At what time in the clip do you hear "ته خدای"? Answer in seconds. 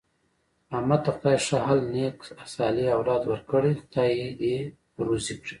1.05-1.37